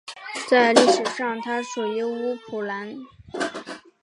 [0.49, 2.97] 在历史上它属于乌普兰。